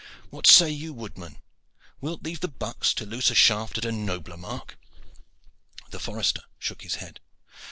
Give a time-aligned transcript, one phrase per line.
[0.31, 1.37] What say you, woodman:
[1.99, 4.79] wilt leave the bucks to loose a shaft at a nobler mark?"
[5.91, 7.19] The forester shook his head.